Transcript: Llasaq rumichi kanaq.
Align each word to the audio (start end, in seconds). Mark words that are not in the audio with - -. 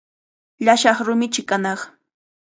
Llasaq 0.63 0.97
rumichi 1.05 1.41
kanaq. 1.49 1.81